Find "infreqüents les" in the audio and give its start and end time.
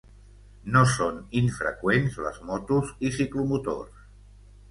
1.41-2.41